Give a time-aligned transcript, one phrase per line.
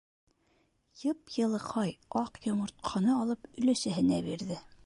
[1.01, 1.93] Йып-йылыҡай
[2.23, 4.63] аҡ йомортҡаны алып өләсәһенә бирҙе.